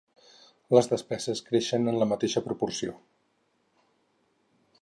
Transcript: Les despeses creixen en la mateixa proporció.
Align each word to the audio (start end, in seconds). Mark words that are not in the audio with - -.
Les 0.77 0.89
despeses 0.93 1.43
creixen 1.51 1.85
en 1.93 1.99
la 2.05 2.09
mateixa 2.13 2.45
proporció. 2.49 2.99